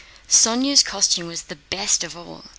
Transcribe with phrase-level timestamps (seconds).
[0.27, 2.45] Sónya's costume was the best of all.